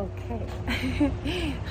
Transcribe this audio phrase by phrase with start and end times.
[0.00, 0.40] Okay.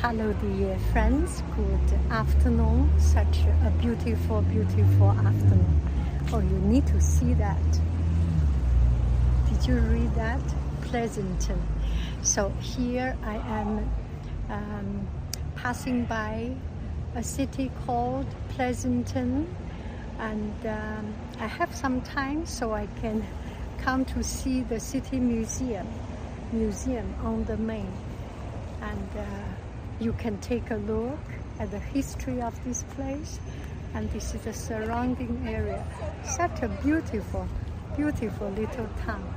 [0.03, 1.41] Hello, dear friends.
[1.55, 2.91] Good afternoon.
[2.99, 5.81] Such a beautiful, beautiful afternoon.
[6.31, 7.57] Oh, you need to see that.
[9.49, 10.41] Did you read that?
[10.83, 11.59] Pleasanton.
[12.21, 13.91] So here I am
[14.51, 15.07] um,
[15.55, 16.51] passing by
[17.15, 19.47] a city called Pleasanton,
[20.19, 23.25] and um, I have some time so I can
[23.79, 25.87] come to see the city museum
[26.51, 27.91] museum on the main
[28.81, 29.25] and uh,
[29.99, 31.19] you can take a look
[31.59, 33.39] at the history of this place.
[33.93, 35.83] And this is the surrounding area.
[36.23, 37.47] Such a beautiful
[37.95, 39.33] beautiful little town.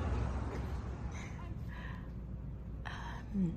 [2.87, 3.57] Um,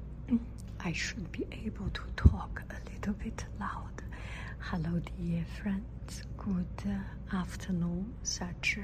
[0.79, 4.01] I should be able to talk a little bit loud.
[4.59, 6.23] Hello dear friends.
[6.37, 8.79] Good uh, afternoon such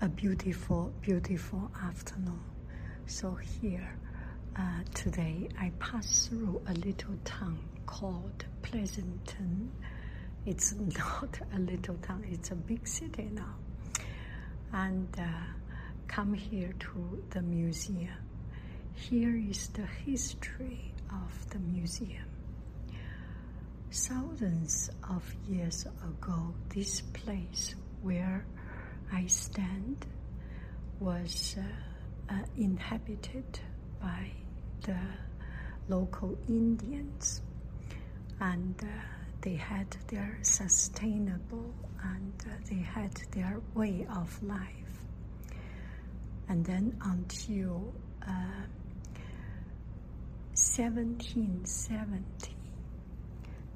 [0.00, 2.40] a beautiful beautiful afternoon
[3.08, 3.88] so here
[4.54, 4.60] uh,
[4.92, 9.72] today I pass through a little town called Pleasanton.
[10.44, 13.54] It's not a little town, it's a big city now.
[14.74, 15.24] And uh,
[16.06, 18.12] come here to the museum.
[18.94, 22.26] Here is the history of the museum.
[23.90, 28.44] Thousands of years ago, this place where
[29.10, 30.04] I stand
[31.00, 31.62] was uh,
[32.30, 33.60] uh, inhabited
[34.00, 34.30] by
[34.82, 34.96] the
[35.88, 37.42] local Indians,
[38.40, 38.86] and uh,
[39.40, 44.68] they had their sustainable and uh, they had their way of life.
[46.48, 47.92] And then until
[50.54, 52.56] 1770, uh,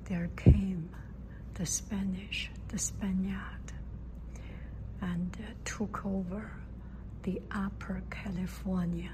[0.04, 0.88] there came
[1.54, 3.72] the Spanish, the Spaniard,
[5.00, 6.50] and uh, took over
[7.22, 9.12] the Upper California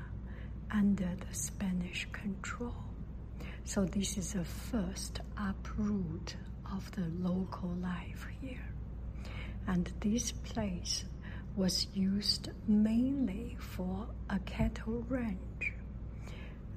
[0.70, 2.74] under the Spanish control.
[3.64, 6.36] So this is the first uproot
[6.72, 8.66] of the local life here.
[9.66, 11.04] And this place
[11.56, 15.72] was used mainly for a cattle ranch.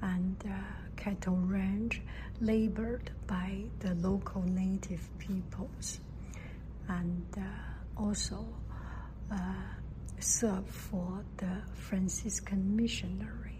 [0.02, 0.54] And uh,
[0.96, 2.02] cattle ranch
[2.40, 6.00] labored by the local native peoples.
[6.88, 8.46] And uh, also
[9.30, 9.36] uh,
[10.22, 13.58] served for the Franciscan missionary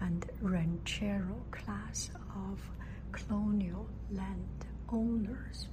[0.00, 2.60] and ranchero class of
[3.12, 5.68] colonial land owners.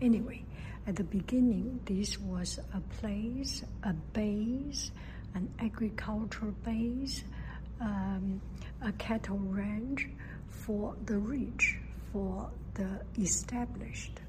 [0.00, 0.44] Anyway,
[0.86, 4.90] at the beginning, this was a place, a base,
[5.34, 7.24] an agricultural base,
[7.80, 8.40] um,
[8.82, 10.08] a cattle ranch
[10.48, 11.76] for the rich,
[12.12, 14.20] for the established.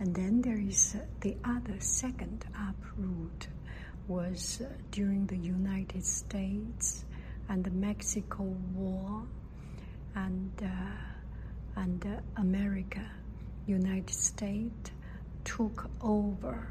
[0.00, 3.48] And then there is the other second uproot
[4.08, 7.04] was uh, during the United States
[7.48, 8.42] and the Mexico
[8.74, 9.22] War
[10.14, 10.66] and uh,
[11.76, 13.04] and uh, America,
[13.66, 14.90] United States
[15.44, 16.68] took over,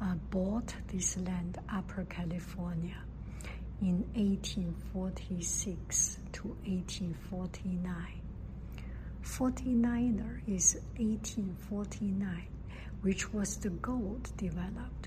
[0.00, 2.96] uh, bought this land, Upper California,
[3.82, 7.94] in 1846 to 1849.
[9.22, 12.48] 49er is 1849,
[13.02, 14.97] which was the gold developed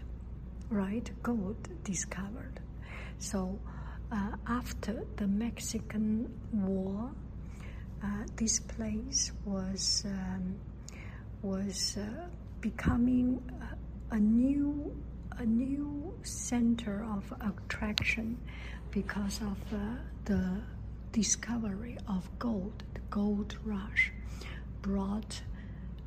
[0.72, 2.60] right, gold discovered.
[3.20, 3.60] So
[4.12, 7.12] uh, after the Mexican War,
[8.04, 10.56] uh, this place was um,
[11.44, 12.26] was uh,
[12.62, 13.42] becoming
[14.12, 14.96] a, a, new
[15.38, 18.38] a new center of attraction
[18.92, 19.78] because of uh,
[20.26, 20.62] the
[21.12, 22.84] discovery of gold.
[22.94, 24.12] The gold rush
[24.82, 25.42] brought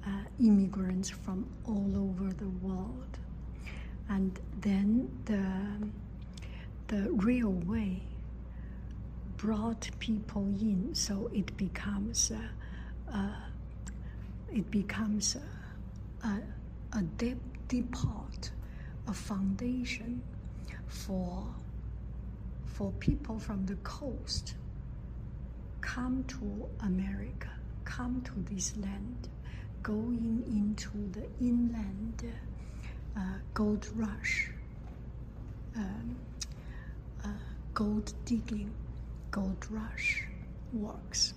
[0.06, 0.10] uh,
[0.40, 3.18] immigrants from all over the world
[4.08, 5.44] and then the
[6.88, 8.02] the railway
[9.36, 13.36] brought people in, so it becomes a, a
[14.52, 15.36] it becomes
[16.22, 16.42] a, a,
[16.98, 17.36] a de-
[17.68, 18.26] depot,
[19.08, 20.22] a foundation
[20.86, 21.44] for
[22.64, 24.54] for people from the coast
[25.80, 27.48] come to America,
[27.84, 29.28] come to this land,
[29.82, 32.22] going into the inland
[33.16, 33.20] uh,
[33.52, 34.50] gold rush,
[35.76, 36.16] um,
[37.24, 37.28] uh,
[37.72, 38.72] gold digging,
[39.30, 40.26] gold rush
[40.72, 41.34] works.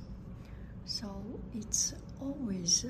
[0.85, 1.09] So
[1.53, 2.85] it's always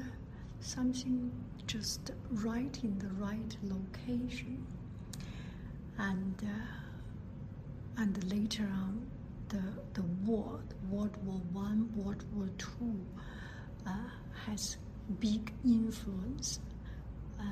[0.60, 1.32] something
[1.66, 4.66] just right in the right location.
[5.98, 9.08] And uh, and later on,
[9.50, 9.62] the
[9.94, 10.60] the war,
[10.90, 13.00] World War One, World War Two,
[13.86, 13.92] uh,
[14.46, 14.78] has
[15.20, 16.60] big influence
[17.40, 17.44] uh,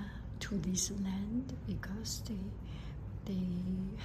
[0.46, 2.46] to this land because they
[3.26, 3.48] they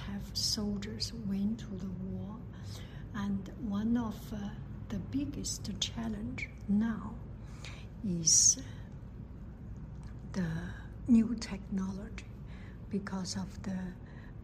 [0.07, 2.35] have soldiers went to the war.
[3.13, 4.37] And one of uh,
[4.89, 7.13] the biggest challenge now
[8.03, 8.57] is
[10.33, 10.47] the
[11.07, 12.25] new technology.
[12.89, 13.77] Because of the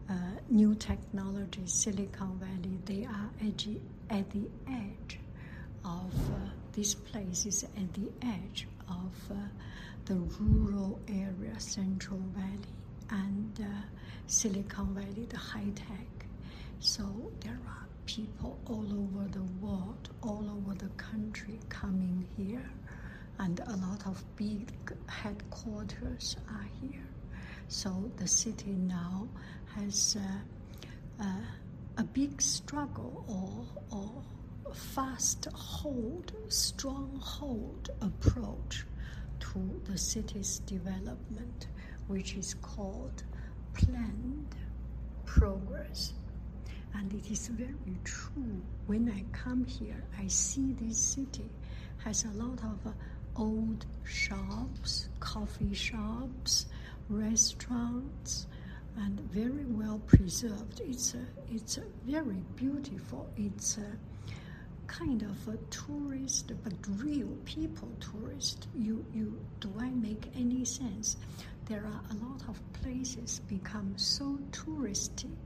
[0.08, 0.14] uh,
[0.48, 5.18] new technology, Silicon Valley, they are at, the edge
[5.84, 6.36] of uh,
[6.72, 9.34] this place is at the edge of uh,
[10.06, 12.74] the rural area, Central Valley,
[13.10, 13.64] and uh,
[14.26, 16.26] Silicon Valley, the high tech.
[16.80, 17.04] So
[17.40, 22.70] there are people all over the world, all over the country coming here,
[23.38, 24.70] and a lot of big
[25.06, 27.06] headquarters are here.
[27.68, 29.28] So the city now
[29.76, 31.42] has uh, uh,
[31.98, 34.22] a big struggle or, or
[34.72, 38.84] fast hold, strong hold approach
[39.40, 41.68] to the city's development,
[42.06, 43.22] which is called
[43.74, 44.54] planned
[45.24, 46.12] progress.
[46.94, 48.62] And it is very true.
[48.86, 51.48] When I come here, I see this city
[51.98, 52.90] has a lot of uh,
[53.36, 56.66] old shops, coffee shops,
[57.08, 58.46] restaurants,
[58.96, 60.80] and very well preserved.
[60.80, 63.28] It's a, it's a very beautiful.
[63.36, 63.96] It's a
[64.88, 68.66] kind of a tourist, but real people tourist.
[68.74, 71.16] You, you, do I make any sense?
[71.66, 75.36] There are a lot of places become so touristic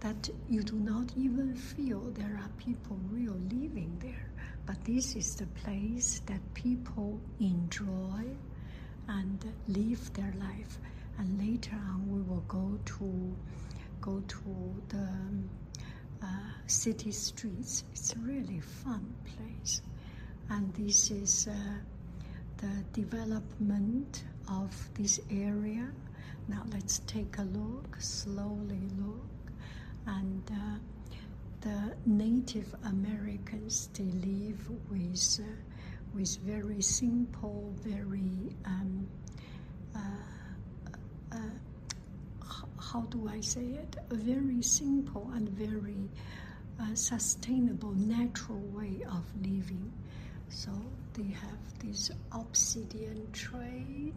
[0.00, 4.30] that you do not even feel there are people real living there.
[4.66, 8.24] But this is the place that people enjoy
[9.08, 10.78] and live their life.
[11.18, 13.36] And later on, we will go to
[14.00, 15.08] go to the
[16.22, 16.26] uh,
[16.66, 17.84] city streets.
[17.92, 19.82] It's a really fun place,
[20.50, 21.54] and this is uh,
[22.58, 25.90] the development of this area.
[26.48, 29.52] Now let's take a look, slowly look,
[30.06, 30.42] and.
[30.50, 30.78] Uh,
[31.60, 35.46] the Native Americans they live with uh,
[36.14, 39.06] with very simple, very um,
[39.94, 40.00] uh,
[42.92, 43.96] how do I say it?
[44.10, 46.08] A very simple and very
[46.80, 49.92] uh, sustainable, natural way of living.
[50.48, 50.70] So
[51.14, 54.14] they have this obsidian trade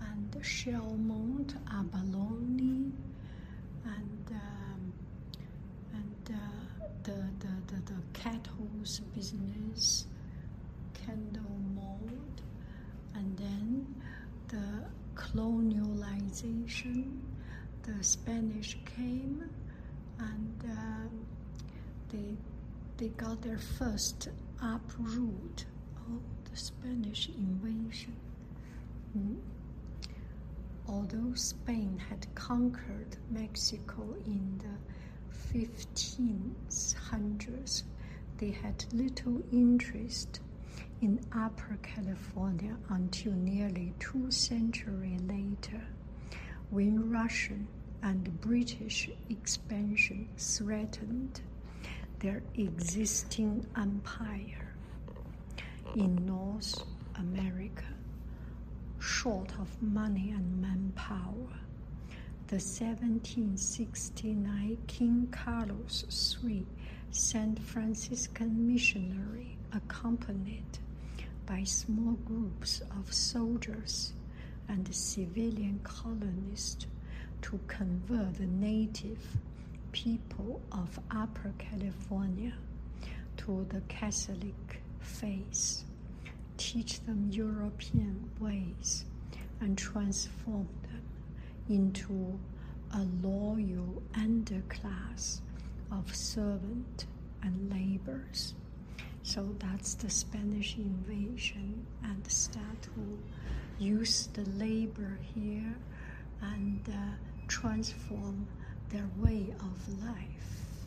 [0.00, 2.92] and Shelmont, abalone,
[3.84, 4.92] and um,
[5.92, 6.36] and uh,
[7.02, 10.06] the, the, the, the cattle's business
[11.04, 12.42] candle mold,
[13.14, 13.94] and then
[14.48, 14.84] the
[15.20, 17.27] colonialization.
[17.96, 19.48] The Spanish came,
[20.18, 21.08] and uh,
[22.10, 22.36] they
[22.98, 24.28] they got their first
[24.62, 25.64] uproot
[25.96, 26.20] of
[26.50, 28.14] the Spanish invasion.
[29.16, 29.38] Mm.
[30.86, 34.76] Although Spain had conquered Mexico in the
[35.52, 37.84] 1500s,
[38.38, 40.40] they had little interest
[41.00, 45.86] in Upper California until nearly two centuries later,
[46.70, 47.66] when Russian
[48.02, 51.40] and British expansion threatened
[52.20, 54.74] their existing empire
[55.94, 56.82] in North
[57.16, 57.84] America.
[58.98, 61.60] Short of money and manpower,
[62.48, 66.66] the 1769 King Carlos III
[67.10, 70.78] San Franciscan missionary accompanied
[71.46, 74.12] by small groups of soldiers
[74.68, 76.86] and civilian colonists
[77.42, 79.18] to convert the native
[79.92, 82.52] people of Upper California
[83.38, 85.82] to the Catholic faith,
[86.56, 89.04] teach them European ways,
[89.60, 91.02] and transform them
[91.68, 92.38] into
[92.94, 95.40] a loyal underclass
[95.90, 97.06] of servant
[97.42, 98.54] and laborers.
[99.22, 103.18] So that's the Spanish invasion and start to
[103.78, 105.74] use the labor here
[106.40, 108.46] and uh, transform
[108.90, 110.86] their way of life.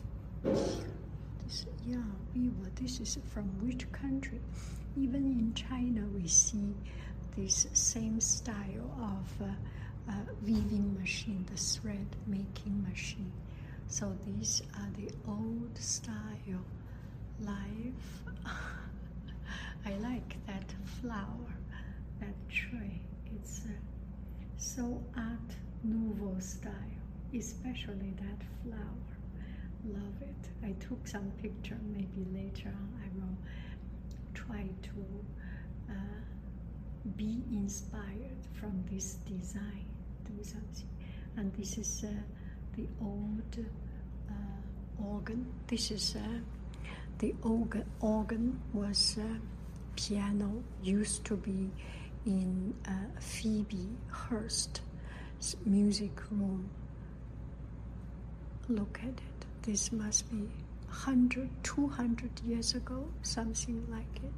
[1.44, 2.02] This, yeah,
[2.34, 4.40] we were, this is from which country?
[4.96, 6.74] Even in China, we see
[7.36, 9.52] this same style of uh,
[10.08, 10.12] uh,
[10.44, 13.32] weaving machine, the thread making machine.
[13.88, 16.64] So these are the old style
[17.40, 18.22] life.
[19.86, 21.54] I like that flower,
[22.20, 23.00] that tree.
[23.34, 23.72] It's uh,
[24.62, 27.02] so Art Nouveau style,
[27.36, 29.10] especially that flower.
[29.84, 30.48] Love it.
[30.64, 31.76] I took some picture.
[31.92, 33.36] Maybe later on I will
[34.34, 35.94] try to uh,
[37.16, 39.86] be inspired from this design.
[40.24, 40.88] Do something.
[41.36, 42.12] And this is uh,
[42.76, 43.66] the old,
[44.30, 45.44] uh, organ.
[45.66, 46.38] This is uh,
[47.18, 47.84] the organ.
[48.00, 49.38] Organ was uh,
[49.96, 51.70] piano used to be
[52.26, 54.80] in uh, Phoebe Hearst's
[55.64, 56.68] music room.
[58.68, 59.46] Look at it.
[59.62, 60.48] This must be
[60.88, 64.32] 100, 200 years ago, something like it.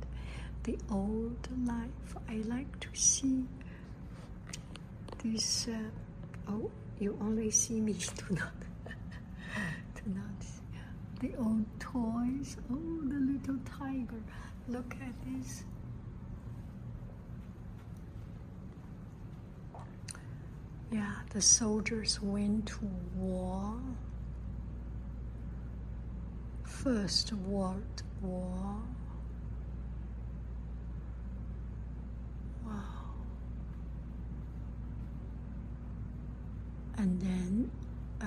[0.65, 2.17] The old life.
[2.29, 3.45] I like to see
[5.23, 5.69] this.
[5.69, 7.93] Uh, oh, you only see me,
[8.29, 8.53] do not,
[9.95, 10.25] do not.
[11.21, 12.57] The old toys.
[12.73, 14.23] Oh, the little tiger.
[14.69, 15.65] Look at this.
[20.95, 22.79] Yeah, the soldiers went to
[23.17, 23.75] war.
[26.63, 28.77] First World War.
[32.65, 32.73] Wow.
[36.97, 37.71] And then
[38.21, 38.27] uh,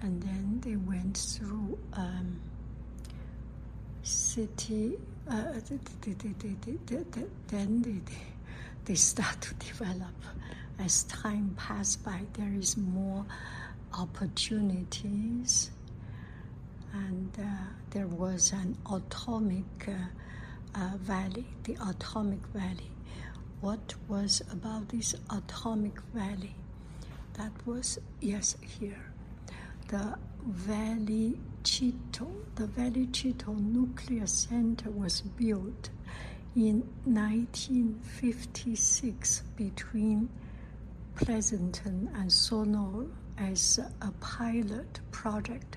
[0.00, 2.38] and then they went through um,
[4.34, 4.98] city.
[5.28, 8.00] Uh, they, they, they, then they,
[8.84, 10.14] they start to develop.
[10.78, 13.24] As time passed by, there is more
[13.98, 15.70] opportunities,
[16.92, 17.44] and uh,
[17.90, 19.92] there was an atomic uh,
[20.74, 22.90] uh, valley, the atomic valley.
[23.60, 26.54] What was about this atomic valley?
[27.34, 29.10] That was yes here
[29.90, 35.90] the Valley Chito, the Valley Chito Nuclear Center was built
[36.56, 40.30] in 1956 between
[41.16, 43.06] Pleasanton and Sonora
[43.38, 45.76] as a pilot project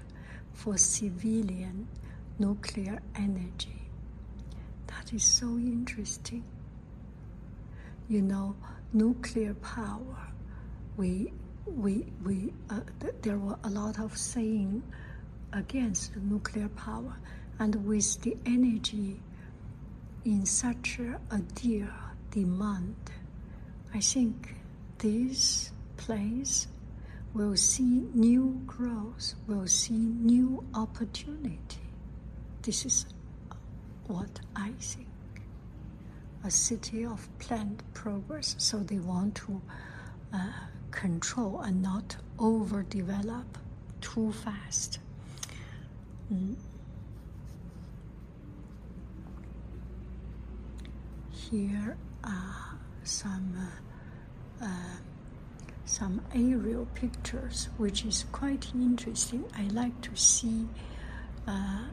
[0.54, 1.88] for civilian
[2.40, 3.90] nuclear energy.
[4.88, 6.44] That is so interesting.
[8.08, 8.56] You know,
[8.94, 10.28] nuclear power,
[10.98, 11.34] we
[11.66, 14.84] we, we, uh, th- there were a lot of saying
[15.54, 17.16] against nuclear power,
[17.60, 19.22] and with the energy
[20.26, 21.94] in such a dear
[22.32, 22.96] demand,
[23.94, 24.56] I think
[24.98, 26.68] this place
[27.34, 31.82] will see new growth, will see new opportunity.
[32.62, 33.06] This is
[34.08, 35.08] what I think.
[36.44, 39.62] A city of planned progress, so they want to.
[40.34, 40.50] Uh,
[40.94, 43.46] control and not overdevelop
[44.00, 45.00] too fast.
[46.32, 46.56] Mm.
[51.32, 53.54] Here are some
[54.62, 54.98] uh, uh,
[55.86, 59.44] some aerial pictures, which is quite interesting.
[59.58, 60.68] I like to see
[61.48, 61.86] uh,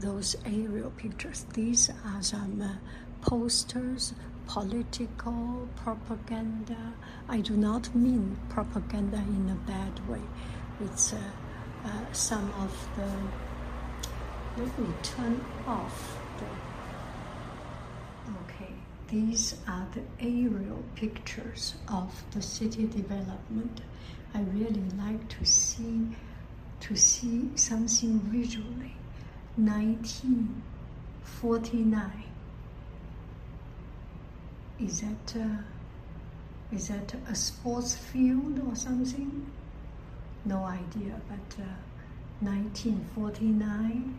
[0.00, 1.46] those aerial pictures.
[1.52, 2.74] These are some uh,
[3.20, 4.14] posters
[4.46, 6.94] political propaganda.
[7.28, 10.20] I do not mean propaganda in a bad way.
[10.80, 11.14] It's
[11.84, 13.08] uh, some of the.
[14.62, 16.46] Let me turn off the.
[18.44, 18.72] Okay,
[19.08, 23.80] these are the aerial pictures of the city development.
[24.34, 26.08] I really like to see
[26.80, 28.94] to see something visually.
[29.56, 32.24] 1949
[34.80, 35.48] is that uh,
[36.72, 39.46] is that a sports field or something?
[40.46, 41.64] No idea, but uh,
[42.40, 44.14] 1949,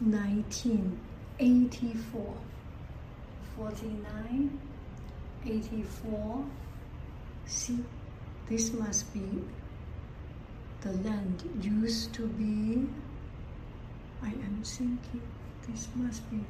[0.00, 2.34] 1984,
[3.56, 4.60] 49,
[5.46, 6.44] 84.
[7.46, 7.78] See,
[8.48, 9.44] this must be
[10.80, 12.88] the land used to be.
[14.22, 15.22] I am thinking
[15.68, 16.44] this must be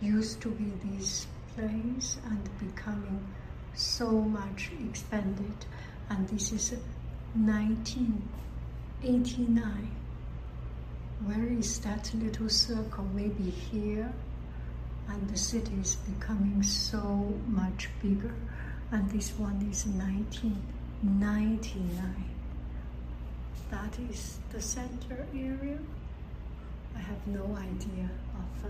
[0.00, 1.26] used to be this
[1.56, 3.26] place and becoming
[3.74, 5.66] so much expanded.
[6.08, 6.76] And this is
[7.34, 9.90] 1989.
[11.24, 13.04] Where is that little circle?
[13.12, 14.12] Maybe here.
[15.08, 18.36] And the city is becoming so much bigger.
[18.92, 22.24] And this one is 1999.
[23.70, 25.78] That is the center area.
[26.94, 28.64] I have no idea of.
[28.64, 28.68] Uh,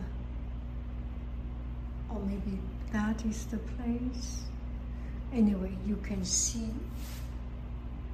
[2.15, 2.59] or maybe
[2.93, 4.45] that is the place.
[5.33, 6.71] Anyway, you can see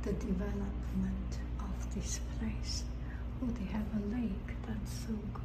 [0.03, 2.85] the development of this place.
[3.43, 4.57] Oh, they have a lake.
[4.67, 5.43] That's so good.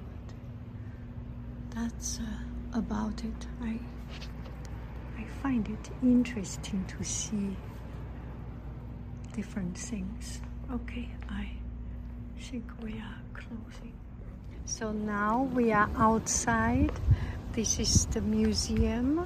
[1.74, 3.48] That's uh, about it.
[3.62, 3.80] I
[5.18, 7.56] I find it interesting to see
[9.34, 10.42] different things.
[10.72, 11.52] Okay, I
[12.40, 13.94] think we are closing.
[14.66, 16.92] So now we are outside
[17.54, 19.26] this is the museum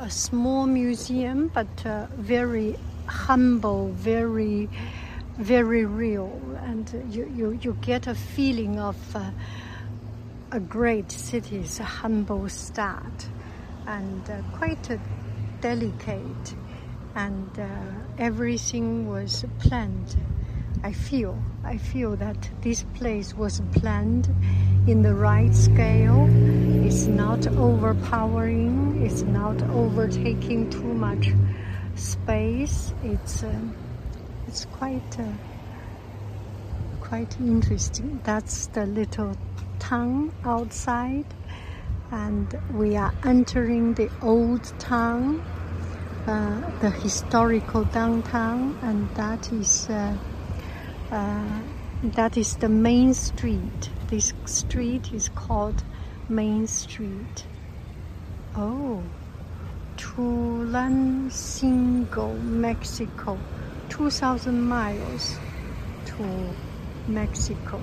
[0.00, 4.68] a small museum, but uh, very humble, very,
[5.38, 9.30] very real, and you you, you get a feeling of uh,
[10.52, 13.28] a great city's humble start,
[13.86, 14.88] and uh, quite
[15.60, 16.54] delicate,
[17.14, 17.66] and uh,
[18.18, 20.16] everything was planned.
[20.82, 24.28] I feel I feel that this place was planned
[24.86, 26.28] in the right scale.
[26.84, 29.02] It's not overpowering.
[29.04, 31.32] It's not overtaking too much
[31.96, 32.92] space.
[33.02, 33.60] It's uh,
[34.46, 35.32] it's quite uh,
[37.00, 38.20] quite interesting.
[38.24, 39.36] That's the little
[39.78, 41.26] town outside,
[42.10, 45.40] and we are entering the old town,
[46.26, 49.88] uh, the historical downtown, and that is.
[49.88, 50.16] Uh,
[51.10, 51.60] uh,
[52.02, 53.90] that is the main street.
[54.08, 55.82] This street is called
[56.28, 57.46] Main Street.
[58.54, 59.02] Oh,
[60.16, 63.38] Tulancingo, Mexico.
[63.88, 65.36] 2,000 miles
[66.06, 66.54] to
[67.06, 67.80] Mexico,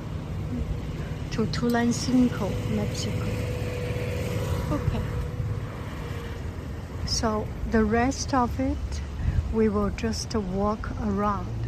[1.31, 3.27] to Tulancingo, Mexico.
[4.71, 5.01] Okay.
[7.05, 9.01] So the rest of it,
[9.53, 11.60] we will just walk around.